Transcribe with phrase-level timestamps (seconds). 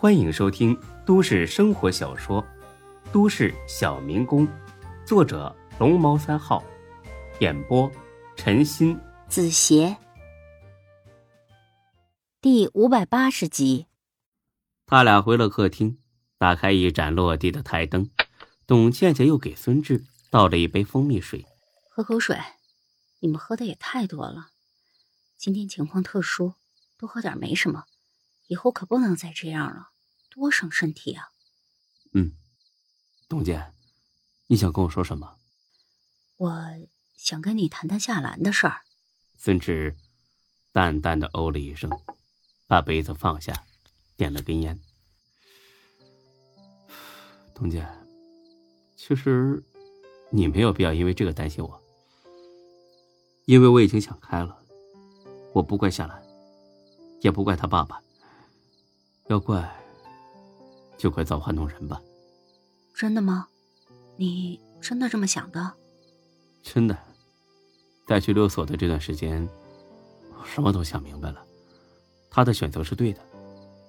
[0.00, 2.40] 欢迎收听都市生活小说
[3.10, 4.46] 《都市小民工》，
[5.04, 6.62] 作者龙猫三号，
[7.40, 7.90] 演播
[8.36, 9.96] 陈鑫、子邪，
[12.40, 13.86] 第五百八十集。
[14.86, 15.98] 他俩回了客厅，
[16.38, 18.08] 打开一盏落地的台灯，
[18.68, 21.44] 董倩倩又给孙志倒了一杯蜂蜜水，
[21.90, 22.38] 喝口水。
[23.18, 24.50] 你们喝的也太多了，
[25.36, 26.54] 今天情况特殊，
[26.96, 27.86] 多喝点没什么。
[28.48, 29.90] 以后可不能再这样了，
[30.30, 31.30] 多伤身体啊！
[32.12, 32.32] 嗯，
[33.28, 33.72] 董姐，
[34.48, 35.36] 你想跟我说什么？
[36.38, 36.64] 我
[37.16, 38.82] 想跟你谈谈夏兰的事儿。
[39.36, 39.96] 孙志
[40.72, 41.90] 淡淡的哦了一声，
[42.66, 43.64] 把杯子放下，
[44.16, 44.78] 点了根烟。
[47.54, 47.86] 董姐，
[48.96, 49.62] 其实
[50.30, 51.82] 你没有必要因为这个担心我，
[53.44, 54.56] 因为我已经想开了。
[55.52, 56.22] 我不怪夏兰，
[57.20, 58.02] 也不怪他爸爸。
[59.28, 59.70] 要怪，
[60.96, 62.00] 就怪造化弄人吧。
[62.94, 63.46] 真的吗？
[64.16, 65.72] 你真的这么想的？
[66.62, 66.98] 真的，
[68.06, 69.46] 在去六所的这段时间，
[70.34, 71.44] 我什么都想明白了。
[72.30, 73.20] 他的选择是对的。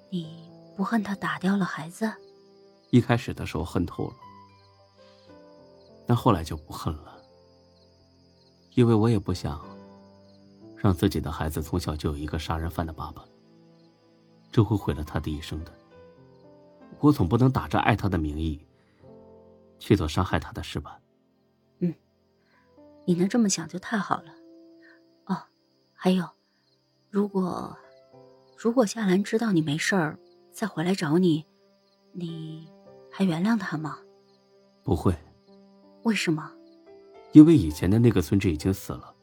[0.10, 0.44] 你
[0.76, 2.12] 不恨他打掉了孩子？
[2.90, 4.16] 一开始的时候恨透了，
[6.06, 7.18] 但后来就不恨了。
[8.74, 9.66] 因为我也不想
[10.76, 13.24] 让自己的孩子从小就有一个杀人犯的爸爸。
[14.52, 15.74] 这会毁了他的一生的。
[17.00, 18.60] 我总不能打着爱他的名义，
[19.78, 21.00] 去做伤害他的事吧？
[21.80, 21.94] 嗯，
[23.06, 24.34] 你能这么想就太好了。
[25.26, 25.38] 哦，
[25.94, 26.28] 还有，
[27.10, 27.78] 如果
[28.58, 30.20] 如果夏兰知道你没事儿，
[30.52, 31.46] 再回来找你，
[32.12, 32.68] 你
[33.10, 34.00] 还原谅他吗？
[34.84, 35.16] 不会。
[36.04, 36.52] 为什么？
[37.32, 39.14] 因为以前的那个孙志已经死了。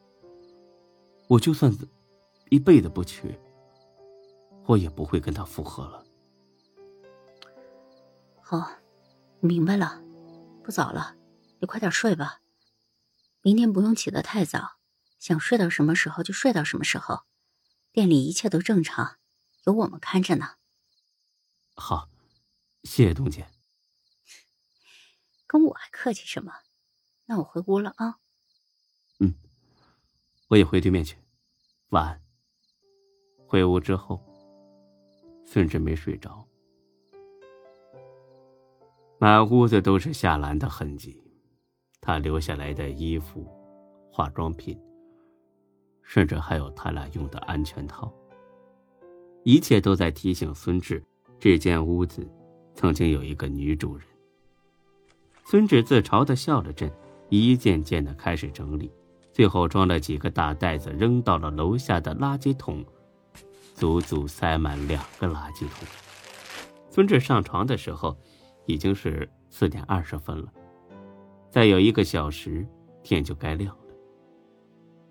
[1.28, 1.70] 我就算
[2.50, 3.36] 一辈子不娶。
[4.66, 6.04] 我也不会跟他复合了。
[8.42, 8.70] 好，
[9.40, 10.02] 明白了。
[10.62, 11.16] 不早了，
[11.60, 12.40] 你快点睡吧。
[13.42, 14.78] 明天不用起得太早，
[15.20, 17.24] 想睡到什么时候就睡到什么时候。
[17.92, 19.18] 店里一切都正常，
[19.64, 20.56] 有我们看着呢。
[21.74, 22.10] 好，
[22.82, 23.48] 谢谢东姐。
[25.46, 26.52] 跟我还客气什么？
[27.26, 28.18] 那我回屋了啊。
[29.20, 29.34] 嗯，
[30.48, 31.16] 我也回对面去。
[31.90, 32.22] 晚安。
[33.46, 34.35] 回屋之后。
[35.48, 36.44] 孙志没睡着，
[39.16, 41.16] 满屋子都是夏兰的痕迹，
[42.00, 43.46] 她留下来的衣服、
[44.10, 44.76] 化妆品，
[46.02, 48.12] 甚至还有他俩用的安全套。
[49.44, 51.00] 一切都在提醒孙志，
[51.38, 52.28] 这间屋子
[52.74, 54.04] 曾经有一个女主人。
[55.44, 56.90] 孙志自嘲的笑了阵，
[57.28, 58.90] 一件件的开始整理，
[59.32, 62.84] 最后装了几个大袋子，扔到了楼下的垃圾桶。
[63.76, 65.86] 足足塞满两个垃圾桶。
[66.88, 68.16] 孙志上床的时候，
[68.64, 70.50] 已经是四点二十分了。
[71.50, 72.66] 再有一个小时，
[73.02, 73.94] 天就该亮了。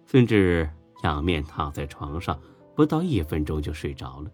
[0.08, 0.68] 孙志
[1.04, 2.40] 仰面躺在床上，
[2.76, 4.32] 不到一分钟就睡着了。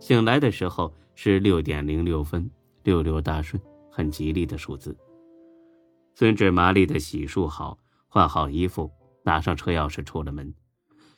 [0.00, 2.50] 醒来的时候是六点零六分，
[2.84, 4.96] 六六大顺，很吉利的数字。
[6.14, 8.90] 孙志麻利的洗漱好，换好衣服，
[9.22, 10.54] 拿上车钥匙出了门。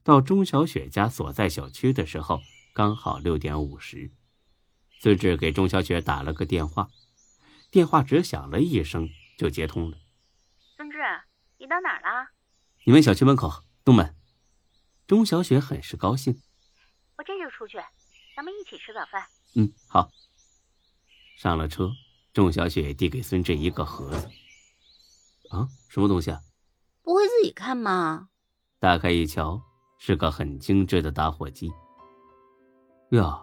[0.03, 2.41] 到钟小雪家所在小区的时候，
[2.73, 4.11] 刚好六点五十。
[5.01, 6.89] 孙志给钟小雪打了个电话，
[7.71, 9.99] 电话只响了一声就接通了。
[10.77, 10.99] 孙志，
[11.59, 12.31] 你到哪儿了？
[12.85, 14.17] 你们小区门口东门。
[15.07, 16.41] 钟小雪很是高兴。
[17.17, 17.79] 我这就出去，
[18.37, 19.27] 咱们一起吃早饭。
[19.55, 20.11] 嗯，好。
[21.37, 21.93] 上了车，
[22.33, 24.29] 钟小雪递给孙志一个盒子。
[25.51, 26.41] 啊，什么东西啊？
[27.03, 28.29] 不会自己看吗？
[28.81, 29.63] 打开一瞧。
[29.99, 31.71] 是个很精致的打火机。
[33.11, 33.39] 哟，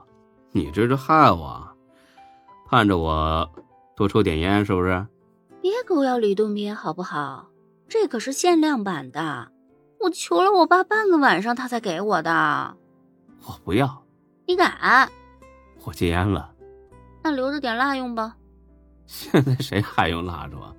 [0.51, 1.67] 你这是害我，
[2.66, 3.47] 盼着我
[3.95, 5.05] 多抽点烟是不是？
[5.61, 7.49] 别狗咬吕洞宾好不好？
[7.88, 9.51] 这可是限量版的，
[9.99, 12.75] 我求了我爸半个晚上，他才给我的。
[13.45, 14.03] 我不要。
[14.47, 15.09] 你敢？
[15.83, 16.51] 我戒烟了。
[17.23, 18.35] 那留着点蜡用吧。
[19.08, 20.73] 现在谁还用蜡烛啊？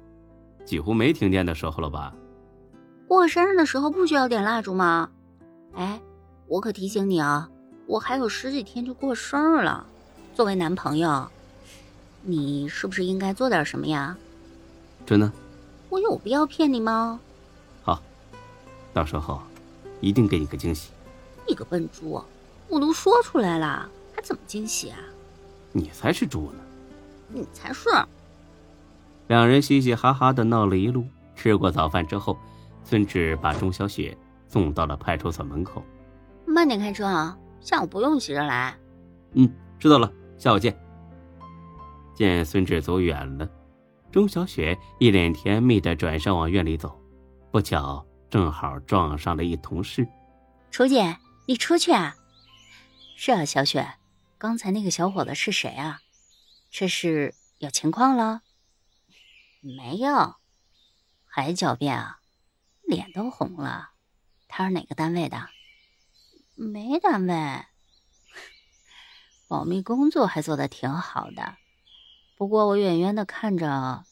[0.64, 2.14] 几乎没停电的时候了吧？
[3.06, 5.10] 过生日的时候不需要点蜡烛吗？
[5.76, 6.00] 哎，
[6.48, 7.48] 我可提醒你啊，
[7.86, 9.86] 我还有十几天就过生日了。
[10.34, 11.28] 作为男朋友，
[12.22, 14.16] 你是不是应该做点什么呀？
[15.04, 15.30] 真的？
[15.90, 17.20] 我有必要骗你吗？
[17.82, 18.02] 好，
[18.92, 19.40] 到时候
[20.00, 20.90] 一定给你个惊喜。
[21.46, 22.22] 你个笨猪，
[22.68, 24.98] 我都说出来了，还怎么惊喜啊？
[25.72, 26.58] 你才是猪呢！
[27.28, 27.90] 你才是。
[29.28, 31.04] 两人嘻嘻哈哈的闹了一路。
[31.34, 32.38] 吃过早饭之后，
[32.82, 34.16] 孙志把钟小雪。
[34.56, 35.84] 送到了派出所门口，
[36.46, 37.36] 慢点开车啊！
[37.60, 38.74] 下午不用急着来。
[39.34, 40.74] 嗯，知道了，下午见。
[42.14, 43.46] 见孙志走远了，
[44.10, 46.98] 钟小雪一脸甜蜜的转身往院里走，
[47.50, 50.08] 不巧正好撞上了一同事。
[50.70, 52.16] 楚姐，你出去啊？
[53.14, 53.86] 是啊，小雪，
[54.38, 56.00] 刚才那个小伙子是谁啊？
[56.70, 58.40] 这是有情况了？
[59.60, 60.36] 没有，
[61.26, 62.20] 还狡辩啊？
[62.88, 63.90] 脸都红了。
[64.48, 65.48] 他是哪个单位的？
[66.54, 67.66] 没单位，
[69.46, 71.56] 保密工作还做的挺好的。
[72.36, 74.04] 不过我远远的看着，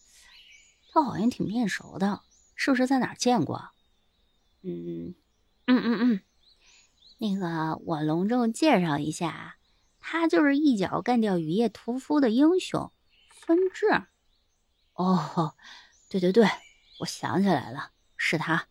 [0.93, 2.21] 他好像挺面熟的，
[2.55, 3.71] 是不是在哪儿见过？
[4.63, 5.15] 嗯，
[5.67, 6.21] 嗯嗯嗯。
[7.19, 9.57] 那个，我隆重介绍一下，
[10.01, 12.93] 他就是一脚干掉雨夜屠夫的英雄
[13.31, 13.87] 分治。
[14.95, 15.55] 哦，
[16.09, 16.47] 对对对，
[17.01, 18.69] 我想起来了，是他。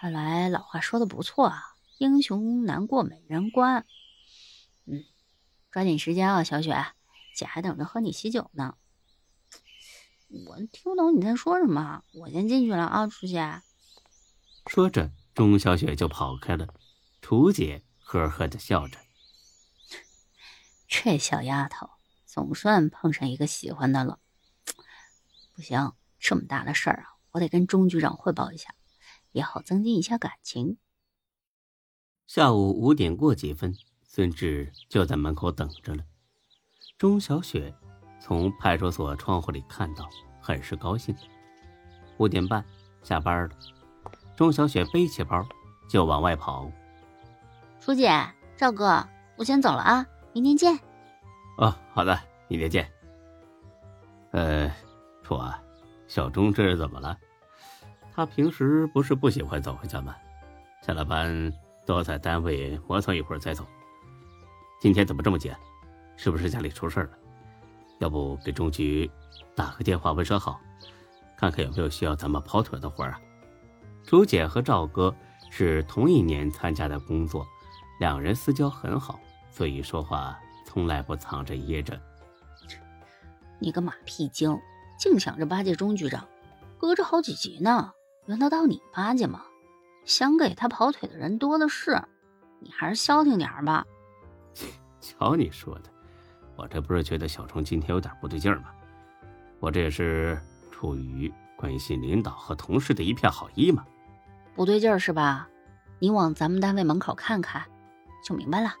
[0.00, 3.84] 看来老话说的不错啊，英雄难过美人关。
[4.86, 5.04] 嗯，
[5.70, 6.86] 抓紧时间啊，小雪，
[7.36, 8.78] 姐还等着喝你喜酒呢。
[10.46, 13.60] 我听不懂你在说什么，我先进去了啊，楚姐。
[14.68, 16.72] 说着，钟小雪就跑开了。
[17.20, 18.96] 楚姐呵呵的笑着，
[20.88, 21.90] 这小丫头
[22.24, 24.18] 总算碰上一个喜欢的了。
[25.54, 28.74] 不行，这么大的事儿啊，我得跟钟局长汇报一下，
[29.32, 30.78] 也好增进一下感情。
[32.26, 33.74] 下午五点过几分，
[34.04, 36.04] 孙志就在门口等着了。
[36.96, 37.74] 钟小雪
[38.20, 40.08] 从派出所窗户里看到，
[40.40, 41.14] 很是高兴。
[42.18, 42.64] 五点半
[43.02, 43.56] 下班了，
[44.36, 45.44] 钟小雪背起包
[45.88, 46.70] 就往外跑。
[47.80, 48.10] 楚姐，
[48.56, 50.78] 赵哥，我先走了啊，明天见。
[51.56, 52.90] 哦，好的，明天见。
[54.32, 54.70] 呃，
[55.22, 55.60] 楚啊，
[56.06, 57.18] 小钟这是怎么了？
[58.20, 60.14] 他平时不是不喜欢早回家吗？
[60.82, 61.50] 下了班
[61.86, 63.66] 都在单位磨蹭一会儿再走。
[64.78, 65.50] 今天怎么这么急？
[66.18, 67.10] 是不是家里出事了？
[67.98, 69.10] 要不给钟局
[69.56, 70.60] 打个电话问声好，
[71.34, 73.18] 看看有没有需要咱们跑腿的活啊？
[74.04, 75.16] 朱姐和赵哥
[75.50, 77.46] 是同一年参加的工作。
[78.00, 79.18] 两人私交很好，
[79.50, 81.98] 所以说话从来不藏着掖着。
[83.58, 84.54] 你个马屁精，
[84.98, 86.28] 净想着巴结钟局长，
[86.76, 87.92] 隔着好几级呢，
[88.30, 89.42] 轮得到你巴结吗？
[90.04, 92.00] 想给他跑腿的人多的是，
[92.60, 93.84] 你还是消停点吧。
[95.02, 95.90] 瞧你说的，
[96.54, 98.70] 我这不是觉得小虫今天有点不对劲吗？
[99.58, 100.40] 我这也是
[100.70, 103.84] 出于关心领导和同事的一片好意嘛。
[104.54, 105.48] 不对劲是吧？
[105.98, 107.64] 你往咱们单位门口看看。
[108.24, 108.72] 就明白了。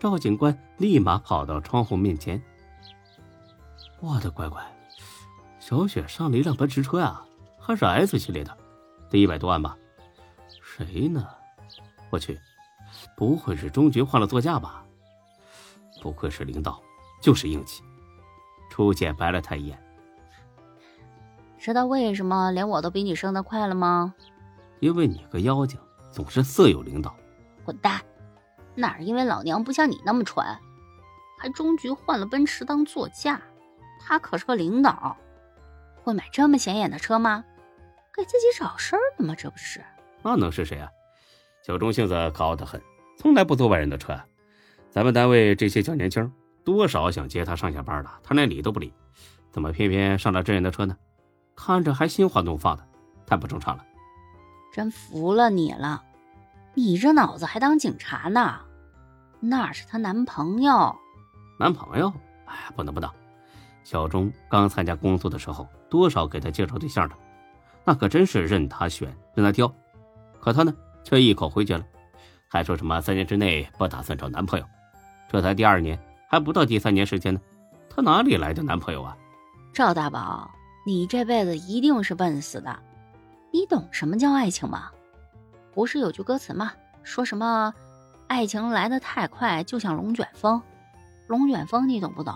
[0.00, 2.42] 赵警官立马跑到窗户面前。
[4.00, 4.60] 我的乖乖，
[5.60, 7.22] 小雪上了一辆奔驰车呀，
[7.60, 8.58] 还是 S 系列的，
[9.12, 9.76] 得一百多万吧？
[10.62, 11.28] 谁呢？
[12.08, 12.40] 我去，
[13.14, 14.84] 不会是钟局换了座驾吧？
[16.00, 16.80] 不愧是领导，
[17.20, 17.82] 就是硬气。
[18.70, 19.78] 初见白了他一眼。
[21.58, 24.14] 知道为什么连我都比你升得快了吗？
[24.80, 25.78] 因为你个妖精
[26.10, 27.14] 总是色诱领导。
[27.64, 28.00] 滚蛋！
[28.74, 30.44] 哪是因为老娘不像你那么蠢，
[31.38, 33.40] 还终局换了奔驰当座驾？
[34.00, 35.16] 他可是个领导，
[36.02, 37.44] 会买这么显眼的车吗？
[38.14, 39.34] 给自己找事儿呢吗？
[39.36, 39.82] 这不是？
[40.22, 40.88] 那能是谁啊？
[41.62, 42.80] 小钟性子高得很，
[43.16, 44.18] 从来不坐外人的车。
[44.90, 46.30] 咱们单位这些小年轻，
[46.64, 48.92] 多少想接他上下班的，他连理都不理，
[49.50, 50.96] 怎么偏偏上了这人的车呢？
[51.56, 52.86] 看着还心花怒放的，
[53.26, 53.84] 太不正常了。
[54.72, 56.02] 真服了你了。
[56.74, 58.60] 你这脑子还当警察呢？
[59.40, 60.96] 那是她男朋友。
[61.58, 62.12] 男朋友？
[62.46, 63.10] 哎呀，不能不能！
[63.84, 67.14] 小钟刚参加工作的时候，多少给他介绍对象的，
[67.84, 69.72] 那可真是任他选，任他挑。
[70.40, 70.74] 可他呢，
[71.04, 71.84] 却一口回绝了，
[72.48, 74.66] 还说什么三年之内不打算找男朋友。
[75.28, 75.98] 这才第二年，
[76.28, 77.40] 还不到第三年时间呢，
[77.88, 79.16] 他哪里来的男朋友啊？
[79.72, 80.50] 赵大宝，
[80.84, 82.78] 你这辈子一定是笨死的。
[83.50, 84.90] 你懂什么叫爱情吗？
[85.74, 86.72] 不是有句歌词吗？
[87.02, 87.72] 说什么
[88.28, 90.60] 爱情来得太快，就像龙卷风。
[91.26, 92.34] 龙卷风你懂不懂？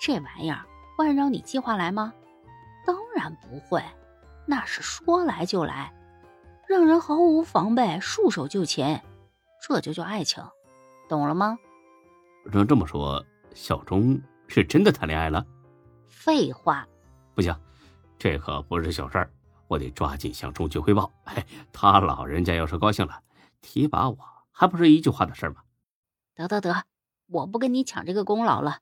[0.00, 0.64] 这玩意儿
[0.96, 2.12] 会按照你计划来吗？
[2.86, 3.82] 当然不会，
[4.46, 5.92] 那是说来就来，
[6.68, 9.00] 让人毫无防备，束手就擒。
[9.60, 10.42] 这就叫爱情，
[11.08, 11.56] 懂了吗？
[12.52, 15.46] 照这么说，小钟是真的谈恋爱了？
[16.08, 16.86] 废话，
[17.34, 17.56] 不行，
[18.18, 19.30] 这可不是小事儿。
[19.68, 21.10] 我得抓紧向中局汇报。
[21.24, 23.22] 哎，他老人家要是高兴了，
[23.60, 24.18] 提拔我
[24.50, 25.62] 还不是一句话的事吗？
[26.34, 26.84] 得得得，
[27.28, 28.80] 我不跟你抢这个功劳了。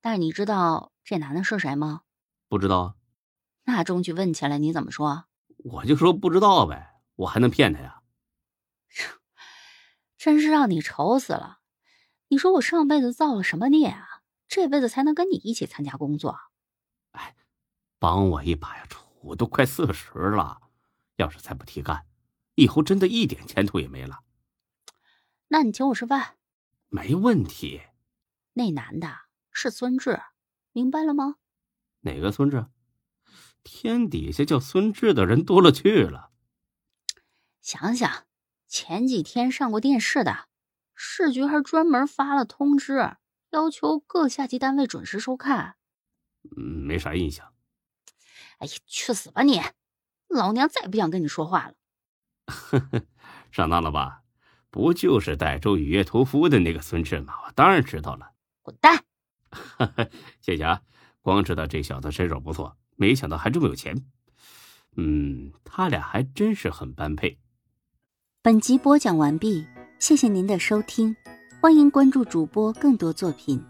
[0.00, 2.02] 但是你知道这男的是谁吗？
[2.48, 2.94] 不知道。
[3.68, 5.26] 那中局问起来你怎么说？
[5.58, 8.00] 我就说不知道呗，我还能骗他呀？
[10.16, 11.58] 真是让你愁死了！
[12.28, 14.22] 你说我上辈子造了什么孽啊？
[14.48, 16.38] 这辈子才能跟你一起参加工作。
[17.10, 17.36] 哎，
[17.98, 19.04] 帮我一把呀，楚！
[19.20, 20.62] 我都快四十了，
[21.16, 22.06] 要是再不提干，
[22.54, 24.20] 以后真的一点前途也没了。
[25.48, 26.38] 那你请我吃饭，
[26.88, 27.82] 没问题。
[28.54, 29.14] 那男的
[29.52, 30.22] 是孙志，
[30.72, 31.36] 明白了吗？
[32.00, 32.64] 哪个孙志？
[33.70, 36.30] 天底下叫孙志的人多了去了。
[37.60, 38.24] 想想
[38.66, 40.48] 前几天上过电视的，
[40.94, 43.16] 市局还专门发了通知，
[43.50, 45.76] 要求各下级单位准时收看。
[46.56, 47.52] 嗯，没啥印象。
[48.56, 49.60] 哎呀，去死吧你！
[50.28, 51.74] 老娘再也不想跟你说话了。
[52.46, 53.02] 呵 呵
[53.52, 54.22] 上当了吧？
[54.70, 57.34] 不就是儋州雨月屠夫的那个孙志吗？
[57.46, 58.32] 我当然知道了。
[58.62, 59.04] 滚蛋！
[60.40, 60.80] 谢谢啊，
[61.20, 64.04] 光知道这小子身手不错，没想到还这么有钱。
[64.96, 67.38] 嗯，他俩还真是很般配。
[68.42, 69.64] 本集播讲完毕，
[70.00, 71.14] 谢谢您的收听，
[71.60, 73.62] 欢迎关注主播更多作品。